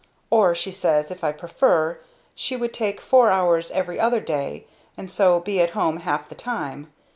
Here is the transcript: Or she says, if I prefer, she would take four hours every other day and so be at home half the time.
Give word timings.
Or 0.31 0.55
she 0.55 0.71
says, 0.71 1.11
if 1.11 1.23
I 1.23 1.31
prefer, 1.31 1.99
she 2.33 2.55
would 2.57 2.73
take 2.73 2.99
four 2.99 3.29
hours 3.29 3.69
every 3.69 3.99
other 3.99 4.19
day 4.19 4.65
and 4.97 5.11
so 5.11 5.39
be 5.39 5.61
at 5.61 5.69
home 5.77 5.97
half 5.97 6.27
the 6.27 6.33
time. 6.33 6.87